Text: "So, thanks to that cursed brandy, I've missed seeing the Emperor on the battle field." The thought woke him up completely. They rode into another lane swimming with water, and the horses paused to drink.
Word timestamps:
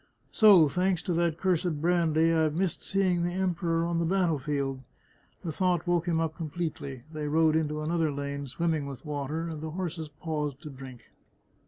"So, 0.31 0.67
thanks 0.67 1.03
to 1.03 1.13
that 1.13 1.37
cursed 1.37 1.79
brandy, 1.79 2.33
I've 2.33 2.55
missed 2.55 2.81
seeing 2.81 3.21
the 3.21 3.33
Emperor 3.33 3.85
on 3.85 3.99
the 3.99 4.03
battle 4.05 4.39
field." 4.39 4.81
The 5.43 5.51
thought 5.51 5.85
woke 5.85 6.07
him 6.07 6.19
up 6.19 6.33
completely. 6.35 7.03
They 7.13 7.27
rode 7.27 7.55
into 7.55 7.83
another 7.83 8.11
lane 8.11 8.47
swimming 8.47 8.87
with 8.87 9.05
water, 9.05 9.47
and 9.47 9.61
the 9.61 9.69
horses 9.69 10.09
paused 10.09 10.59
to 10.63 10.71
drink. 10.71 11.11